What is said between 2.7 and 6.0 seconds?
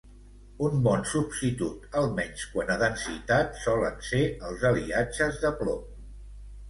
a densitat, solen ser els aliatges de plom.